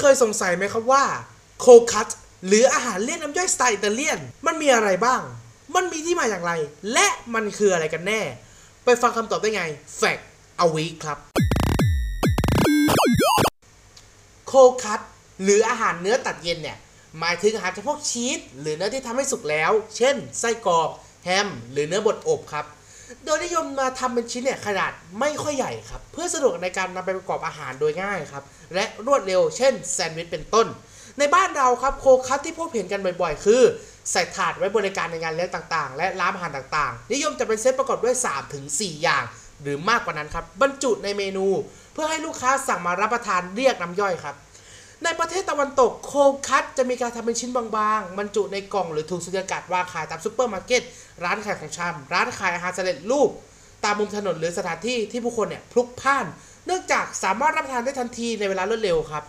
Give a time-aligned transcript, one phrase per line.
[0.00, 1.04] เคยสงสัยไหมครับว่า
[1.60, 2.08] โคคัต
[2.46, 5.20] หรืออาหารเลียนน้ำย่อยสไตล์อิตาเลียน มันมีอะไรบ้าง
[5.74, 6.52] มันมีที่มาอย่างไร
[6.92, 8.20] และมันคืออะไรกันแน่
[8.84, 9.62] ไปฟังคำตอบได้ไง
[10.00, 10.22] Fact
[10.64, 11.18] a week ครับ
[14.48, 14.52] โค
[14.82, 15.00] คัต
[15.42, 16.78] หรืออาหารเนื้อตัดเย็นเนี่ย
[17.18, 20.90] หมายถึงอาหารเฉพาะชีสหรือเนื้อที่ทำให้สุกแล้ว เช่น ไส้กรอก
[21.24, 22.66] แฮม หรือเนื้อบดอบครับ
[23.24, 28.44] โดยนิยมมาทำเป็นชิ้นเนี่ยขนาดไม่ค่อยใหญ่ครับ เพื่อสะดวกในการนำไปประกอบอาหารโดยง่ายครับ
[28.74, 30.66] และรวดเร็วเช่นแซนด์วิชเป็นต้น
[31.18, 33.62] ในบ้านเราครับ cold cut ที่พบเห็นกันบ่อยๆ คือ
[34.10, 38.16] ใส่ถาดไว้บริการในงานเลี้ยงต่างๆ และร้านอาหารต่างๆ นิยมจะเป็นเซตประกอบด้วย
[38.58, 39.24] 3-4 อย่าง
[39.62, 41.46] หรือมากกว่านั้นครับบรรจุในเมนู
[41.92, 44.34] เพื่อให้ลูกค้าสั่งมารับประทานเรียกน้ำย่อยครับ
[45.04, 46.14] ในประเทศตะวันตก cold
[46.48, 47.64] cut จะมีการทำเป็นชิ้นบา
[47.98, 50.82] งๆบรรจุในกล่องหรือถุงสุญญากาศวางขายตามซูเปอร์มาร์เก็ต
[51.24, 53.30] ร้านขายของชำร้านขายอาหารสำเร็จรูป
[53.84, 56.26] ตามมุมถนนหรือสถานที่ที่ผู้คนเนี่ยพลุกพ่าน
[56.66, 59.24] เนื่องจากสามารถรับประทานได้ทันทีในเวลารวดเร็วครับ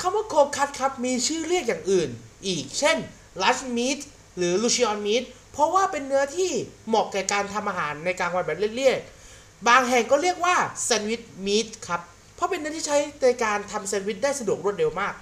[0.00, 2.08] คำว่าโคคัตครับมีชื่อเรียกอย่างอื่น
[2.46, 2.96] อีก เช่น
[3.42, 3.98] ลัชมีท
[4.36, 6.52] หรือลูชิออนมีทเพราะว่าเป็นเนื้อที่
[6.88, 12.00] เหมาะแก่การทำอาหารในกลางวันแบบเลี่ยๆบางแห่งก็เรียกว่าแซนด์วิชมีทครับ
[12.40, 15.14] เพราะเป็นเนื้อที่ใช้ในการทำแซนด์วิชได้สะดวกรวดเร็วมาก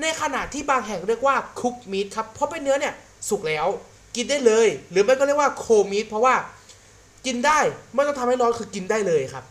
[0.00, 2.94] ในขณะที่บางแห่งเรียกว่าคุกมีทครับ เพราะเป็นเนื้อเนี่ย
[3.28, 3.66] สุกแล้ว
[4.16, 6.34] กินได้เลย หรือไม่ก็เรียกว่าโคมีทเพราะว่า
[7.26, 7.58] กินได้
[7.94, 9.44] ไม่ต้องทำให้ร้อนคือกินได้เลยครับ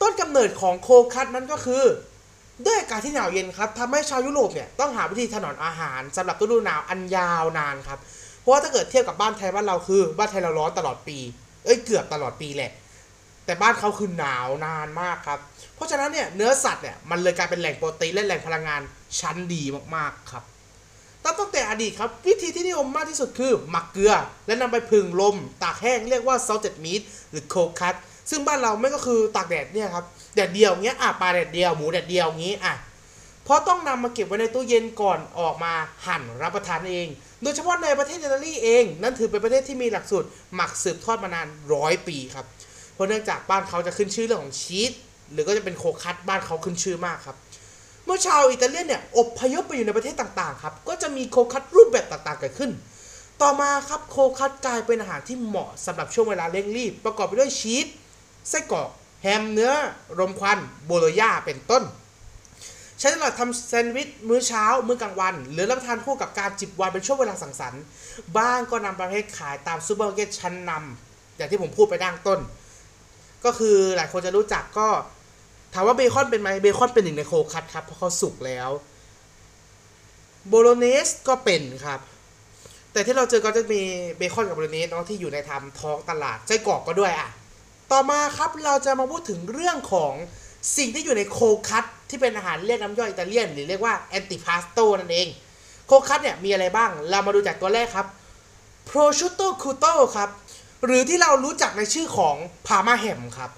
[0.00, 1.82] ต้นกำเนิดของโคคัตนั้นก็คือ
[2.66, 7.98] ด้วยอากาศที่หนาวเย็นครับทำให้ชาวยุโรปเนี่ยต้องหาวิธีถนอมอาหารสำหรับฤดูหนาวอันยาวนานครับ
[8.40, 11.18] เพราะว่าถ้าเกิดเทียบกับบ้านไทยบ้านเราคือ บ้านไทยเราร้อนตลอดปี
[11.64, 12.70] เอ้ยเกือบตลอดปีแหละ
[13.44, 15.38] แต่บ้านเขาคือหนาวนานมากครับ
[15.74, 18.80] เพราะฉะนั้นเนี่ยเนื้อสัตว์เนี่ยมันเลยกลายเป็นแหล่งโปรตีนและแหล่งพลังงาน
[19.20, 19.62] ชั้นดี
[19.96, 20.44] มากๆครับ
[21.24, 24.12] ตั้งแต่อดีตครับ วิธีที่นิยมมากที่สุดคือ หมักเกลือ
[24.46, 27.94] และนำไปผึ่งลม ตากแห้งเรียกว่า salted meat หรือ cold cut
[28.30, 32.74] ซึ่งบ้านเราไม่ก็คือตากแดดเนี่ยครับแดดเดียวเงี้ยอะปลาแดดเดียวหมูแดดเดียวงี้อะ
[33.44, 35.72] เพราะต้องนำมาเก็บไว้ในตู้เย็นก่อนออกมา
[36.06, 37.08] หั่นรับประทานเอง
[37.42, 42.46] โดยเฉพาะในประเทศอิตาลีเอง นั่นถือเป็นประเทศที่มีหลักสูตรหมักสืบทอดมานานร้อยปีครับ
[42.94, 44.92] เพราะเนื่องจากบ้านเขาจะขึ้นชื่อเรื่องของชีส
[45.32, 47.36] หรือก็จะเป็น cold cut บ้านเขาขึ้นชื่อมากครับ
[48.04, 52.70] เมื่อชาวอิตาเลียนเนี่ยอพยพไปอยู่ในประเทศต่างๆครับก็จะมี cold cut รูปแบบต่างๆเกิดขึ้น
[53.42, 57.86] ต่อมาครับ cold cut กลายเป็นอาหารที่เหมาะสำหรับช่วงเวลาเร่งรีบ ประกอบไปด้วยชีส
[58.48, 58.88] ไส้กรอก
[59.22, 59.72] แฮมเนื้อ
[60.18, 61.82] รมควันโบโลญาเป็นต้น
[62.98, 67.82] ใช้สำหรับทำแซนด์วิชมื้อเช้า มื้อกลางวัน หรือรับประทานคู่กับการจิบไวน์เป็นช่วงเวลาสังสรรค์
[68.38, 72.40] บ้างก็นำประเภทขายตามซูเปอร์มาร์เก็ตชั้นนำอย่างที่ผมพูดไปด้านต้น
[73.44, 74.88] ก็คือหลายคนจะรู้จักก็
[75.74, 78.70] ถามว่าเบคอนเป็นไหมเบคอนเป็นหนึ่งใน cold cut ครับเพราะเขาสุกแล้ว
[80.48, 82.00] โบโลเนสก็เป็นครับ
[82.92, 83.82] แต่ที่เราเจอก็จะมี
[84.18, 87.30] เบคอนกับโบโลเนสเนาะที่อยู่ในทำท้องตลาดไส้กรอกก็ด้วยอะ
[87.92, 90.12] ต่อมาครับเราจะมาพูดถึงเรื่องของ
[90.76, 95.28] สิ่งที่อยู่ใน cold cut ที่เป็นอาหารเรียกน้ำย่อยอิตาเลียน หรือเรียกว่า antipasto นั่นเอง
[95.86, 98.06] cold cut เนี่ยมีอะไรบ้าง เรามาดูจากตัวแรกครับ
[98.88, 100.28] prosciutto crudo ครับ
[100.84, 103.50] หรือที่เรารู้จักในชื่อของพามาแฮมครับ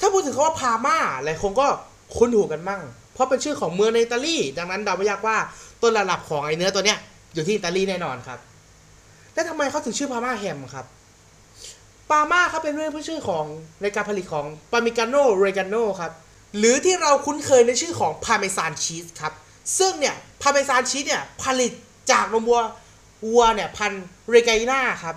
[0.00, 1.66] ถ้าพูดถึงคำว่าพามาหลายคนก็
[2.16, 2.82] คุ้นหูกันมั่ง
[3.14, 5.36] เพราะเป็นชื่อของเมืองในอิตาลี ดังนั้นเดาไม่ยากว่า
[5.82, 6.98] ต้นระดับของไอเนื้อตัวเนี้ย
[7.34, 8.38] อยู่ที่อิตาลีแน่นอนครับ
[9.34, 10.86] แล้วทำไมเขาถึงชื่อพามาแฮมครับ
[12.10, 13.44] ปามาครับเป็นเรื่องชื่อของ
[13.82, 16.12] ในการผลิตของปามิกาโนเรกาโนครับ
[16.58, 19.32] หรือที่เราคุ้นเคยในชื่อของพาเมซานชีสครับ
[19.78, 21.72] ซึ่งเนี่ยพาเมซานชีสเนี่ยผลิต
[22.10, 22.60] จากนมวัว
[23.26, 23.92] วัวเนี่ยพัน
[24.30, 25.16] เรกาน่าครับ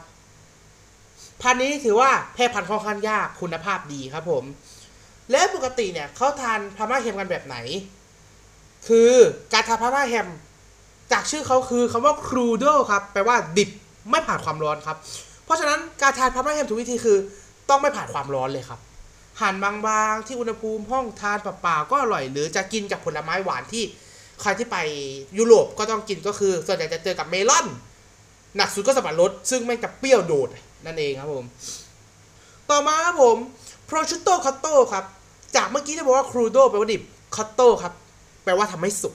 [1.42, 4.44] พันนี้ถือว่าแพร่พันธุ์ค่อนข้างยากคุณภาพดีครับผม
[5.32, 7.58] และปกติเนี่ยเขาทานพาม่าแฮมกันแบบไหน
[8.88, 9.12] คือ
[9.54, 10.28] การทานพาม่าแฮม
[11.12, 13.70] จากชื่อเขาคือคำว่าครูโดครับ แปลว่าดิบ
[14.10, 14.98] ไม่ผ่านความร้อนครับ
[15.46, 17.18] เพราะฉะนั้นการทานพาม่าแฮมถูกวิธีคือ
[17.70, 18.80] ต้องไม่ผ่านความร้อนเลยครับ
[19.42, 23.84] หั่นบางๆที่อุณหภูมิห้องทานเปล่าๆก็อร่อย หรือจะกินกับผลไม้หวานที่
[24.42, 24.78] ใครที่ไป
[25.38, 27.66] ยุโรปก็ต้องกินก็คือส่วนใหญ่จะเจอกับเมลอน
[28.58, 30.50] หนักสุดก็สับปะรดซึ่งมันจะเปรี้ยวโดด
[30.86, 31.46] นั่นเองครับผม
[32.70, 33.38] ต่อมาครับผม
[33.90, 35.06] prosciutto cotto ครับ
[35.56, 37.04] จากเมื่อกี้ที่บอกว่า crudo แปลว่าดิบ
[37.36, 37.94] cotto ครับ
[38.44, 39.14] แปลว่าทำให้สุก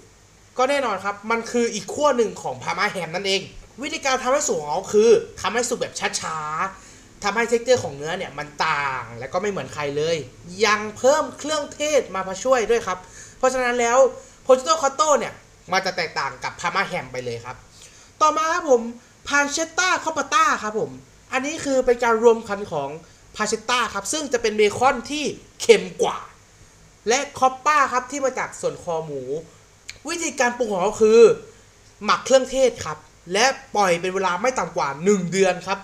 [0.59, 3.41] ก็แน่นอนครับ มันคืออีกขั้วหนึ่งของ Parma ham นั่นเอง
[3.83, 5.11] วิธีการทำให้สุกของเขาคือ
[5.41, 10.17] ทำให้สุกแบบช้าๆทำให้ texture ของเนื้อเนี่ยมันต่างและก็ไม่เหมือนใครเลย
[10.65, 12.99] ยังเพิ่มเครื่องเทศมามาช่วยด้วยครับ
[13.39, 13.99] เพราะฉะนั้นแล้ว
[14.45, 15.33] prosciutto cotto เนี่ย
[15.73, 17.57] มันจะแตกต่างกับพามาแฮมไปเลยครับ
[18.21, 18.83] ต่อมาครับผม
[19.29, 20.91] พานเชตตาคอปปาต้าครับผม
[21.33, 22.89] อันนี้คือเป็นการรวมกันของ
[23.37, 25.25] พาเชตตาครับ ซึ่งจะเป็นเบคอนที่
[25.61, 26.19] เค็มกว่า
[27.09, 29.23] และคอปป้าครับที่มาจากส่วนคอหมู
[30.09, 31.21] วิธีการปรุงของเขาคือ
[32.05, 32.99] หมักเครื่องเทศครับ
[33.33, 33.47] และ
[33.77, 35.79] ปล่อยเป็นเวลาไม่ต่ำกว่า 1 เดือนครับ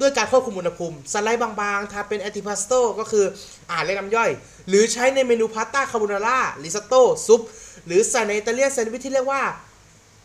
[0.00, 3.24] ด้วยการควบคุมอุณหภูมิ สไลด์บางๆทำเป็นแอติพาสโต้ก็คือ
[3.68, 4.30] อาหารเล็กน้ำย่อย
[4.68, 7.40] หรือใช้ในเมนูพาสต้าคาโบนาร่าริซอตโต้ซุป
[7.86, 9.42] หรือใส่ในอิตาเลียนแซนด์วิชที่เรียกว่า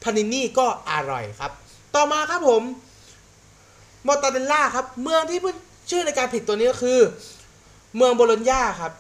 [0.04, 1.52] พานินี่ก็อร่อยครับ
[1.96, 2.64] ต่อมาครับผม
[4.08, 5.58] มอตาเดลล่าครับ เมืองที่เพื่อน
[5.90, 7.00] ชื่อในการผิดตัวนี้ก็คือ
[7.96, 8.92] เมืองโบโลญญาครับ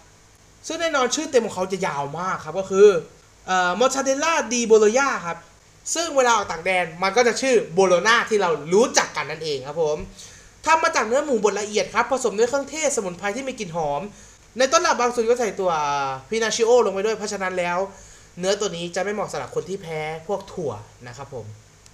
[0.68, 2.88] ซึ่งแน่นอนชื่อเต็มของเขาจะยาวมากครับก็คือ
[3.80, 5.38] มอตาเดลล่าดีโบโลญาครับ
[5.96, 9.98] ซึ่งเวลาออกต่างแดนมันก็จะชื่อ bologna ที่เรารู้จักกันนั่นเองครับผม
[10.66, 14.02] ทำมาจากเนื้อหมูบดละเอียดครับ ผสมด้วยเครื่องเทศสมุนไพรที่มีกลิ่นหอม
[14.58, 15.72] ในต้นตำรับบางส่วนก็ใส่ตัว
[16.30, 17.78] พิสตาชิโอลงไปด้วยเพราะฉะนั้นแล้ว
[18.40, 20.72] เนื้อตัวนี้จะไม่เหมาะสำหรับคนที่แพ้พวกถั่ว
[21.08, 21.46] นะครับผม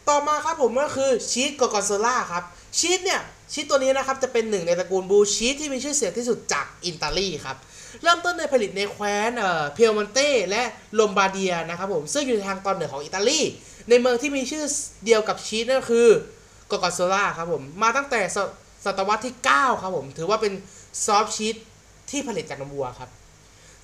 [0.09, 2.43] ต่อมาครับผมก็คือชีสกอร์กอนโซล่าครับ
[2.79, 3.21] ชีสเนี่ย
[3.51, 7.57] ชีสตัวนี้นะครับ จะเป็นหนึ่งในตระกูล blue cheese ที่มีชื่อเสียงที่สุดจากอิตาลีครับ
[8.03, 10.61] เริ่มต้นในผลิตในแคว้นเอ่อ Piemonte และ
[10.95, 13.39] โลมบาร์เดียนะครับผม ซึ่งอยู่ในทางตอนเหนือของอิตาลี
[13.89, 14.63] ในเมืองที่มีชื่อ
[15.05, 16.07] เดียวกับชีสนั่นคือ
[16.71, 18.21] กอร์กอนโซล่าครับผม มาตั้งแต่
[18.85, 20.53] ศตวรรษที่ 9 ครับผม ถือว่าเป็น
[21.05, 21.55] soft cheese
[22.09, 23.09] ที่ผลิตจากนมวัวครับ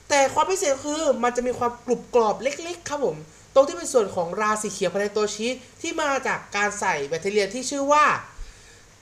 [0.09, 3.17] แต่ความพิเศษคือมันจะมีความกรุบกรอบเล็กๆ ครับผม
[3.55, 8.05] ตรงที่เป็นส่วนของราสีเขียวภายในตัวชีสที่มาจากการใส่แบคทีเรียที่ชื่อว่า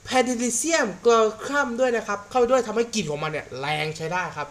[0.06, 4.48] Penicillium glaucum ด้วยนะครับ เข้าไปด้วยทำให้กลิ่นของมันเนี่ยแรงใช้ได้ครับ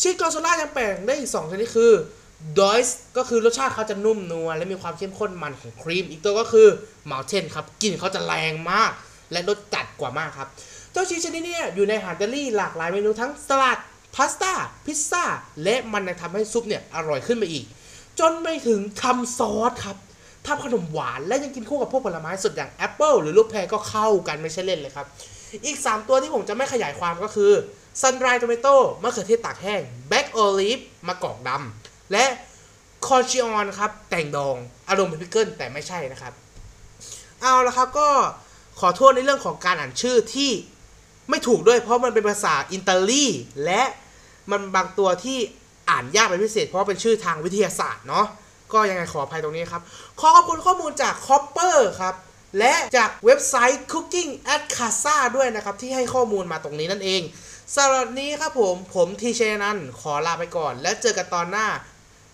[0.00, 1.92] ชีสกอร์กอนโซล่ายังแปลงได้อีก 2 ชนิดคือ
[2.58, 6.68] dolce ก็คือรสชาติเขาจะนุ่มนวลและมีความเข้มข้นมันของครีม อีกตัวก็คือ
[7.06, 8.92] mountain ครับกลิ่นเขาจะแรงมาก
[9.32, 10.48] และรสจัดกว่ามากครับ
[10.92, 13.78] เจ้าชีสชนิดนี้เนี่ยอยู่ในอาหารอิตาลีหลากหลายเมนูทั้งสลัด
[14.14, 14.52] พาสต้า
[14.84, 15.24] พิซซ่า
[15.64, 17.64] และมันยังทำให้ซุปเนี่ยอร่อยขึ้นไปอีก
[18.20, 19.96] จนไปถึงทำซอสครับ
[20.46, 25.06] ทำขนมหวานและยังกินคู่กับพวกผลไม้สดอย่างแอปเปิลหรือลูกแพรก็เข้ากันไม่ใช่เล่นเลยครับ
[25.66, 27.52] อีก 3 ตัวที่ผมจะไม่ขยายความก็คือ
[28.00, 32.24] sun-dried tomato มะเขือเทศตากแห้ง black olive มะกอกดำและ
[33.06, 34.56] cornichon ครับ แตงดอง
[34.88, 36.32] อารมณ์เป็น pickle แต่ไม่ใช่นะครับ
[37.40, 38.08] เอาละครับก็
[38.80, 40.50] ขอโทษในเรื่องของการอ่านชื่อที่
[41.30, 43.24] ไม่ถูกด้วยเพราะมันเป็นภาษาอิตาลี
[43.64, 43.82] และ
[44.50, 45.38] มันบางตัวที่
[45.88, 48.26] อ่านยากเป็นพิเศษเพราะเป็นชื่อทางวิทยาศาสตร์เนาะ
[48.72, 49.82] ก็ยังไงขออภัยตรงนี้ครับ
[50.20, 52.14] ขอขอบคุณข้อมูลจาก Copper ครับ
[52.58, 57.22] และจากเว็บไซต์ Cooking at Casa ด้วยนะครับ ที่ให้ข้อมูลมาตรงนี้นั่นเอง
[57.76, 61.66] สำหรับนี้ครับผม ผมทีเชนันขอลาไปก่อน แล้วเจอกันตอนหน้า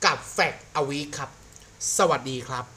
[0.04, 1.30] กับ Fact a Week ครับ
[1.96, 2.73] สวัสดีครับ